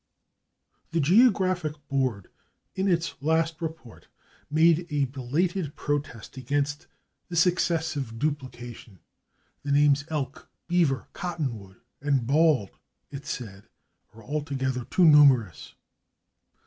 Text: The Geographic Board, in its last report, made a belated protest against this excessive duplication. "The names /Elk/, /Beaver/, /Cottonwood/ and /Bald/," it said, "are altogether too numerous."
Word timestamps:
The 0.89 0.99
Geographic 0.99 1.73
Board, 1.87 2.29
in 2.73 2.87
its 2.87 3.13
last 3.21 3.61
report, 3.61 4.07
made 4.49 4.87
a 4.89 5.05
belated 5.05 5.75
protest 5.75 6.37
against 6.37 6.87
this 7.29 7.45
excessive 7.45 8.17
duplication. 8.17 8.97
"The 9.61 9.71
names 9.71 10.01
/Elk/, 10.05 10.47
/Beaver/, 10.67 11.05
/Cottonwood/ 11.13 11.81
and 12.01 12.21
/Bald/," 12.21 12.71
it 13.11 13.27
said, 13.27 13.69
"are 14.15 14.23
altogether 14.23 14.85
too 14.85 15.05
numerous." 15.05 15.75